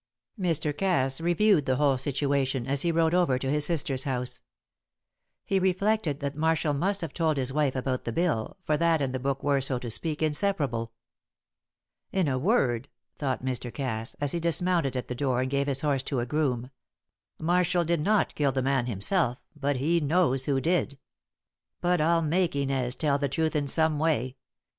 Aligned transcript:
Mr. 0.39 0.75
Cass 0.75 1.21
reviewed 1.21 1.67
the 1.67 1.75
whole 1.75 1.95
situation 1.95 2.65
as 2.65 2.81
he 2.81 2.91
rode 2.91 3.13
over 3.13 3.37
to 3.37 3.51
his 3.51 3.65
sister's 3.67 4.03
house. 4.05 4.41
He 5.45 5.59
reflected 5.59 6.21
that 6.21 6.35
Marshall 6.35 6.73
must 6.73 7.01
have 7.01 7.13
told 7.13 7.37
his 7.37 7.53
wife 7.53 7.75
about 7.75 8.05
the 8.05 8.11
bill, 8.11 8.57
for 8.63 8.77
that 8.77 8.99
and 8.99 9.13
the 9.13 9.19
book 9.19 9.43
were, 9.43 9.61
so 9.61 9.77
to 9.77 9.91
speak, 9.91 10.23
inseparable. 10.23 10.91
"In 12.11 12.27
a 12.27 12.39
word," 12.39 12.89
thought 13.15 13.45
Mr. 13.45 13.71
Cass, 13.71 14.15
as 14.19 14.31
he 14.31 14.39
dismounted 14.39 14.97
at 14.97 15.07
the 15.07 15.13
door 15.13 15.41
and 15.41 15.51
gave 15.51 15.67
his 15.67 15.81
horse 15.81 16.01
to 16.01 16.19
a 16.19 16.25
groom, 16.25 16.71
"Marshall 17.39 17.85
did 17.85 17.99
not 18.01 18.33
kill 18.33 18.51
the 18.51 18.63
man 18.63 18.87
himself, 18.87 19.37
but 19.55 19.75
he 19.75 19.99
knows 19.99 20.45
who 20.45 20.59
did. 20.59 20.97
But 21.79 22.01
I'll 22.01 22.23
make 22.23 22.55
Inez 22.55 22.95
tell 22.95 23.19
truth 23.19 23.55
in 23.55 23.67
some 23.67 23.99
way. 23.99 24.35